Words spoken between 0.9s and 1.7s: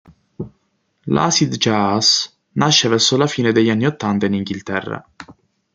L'acid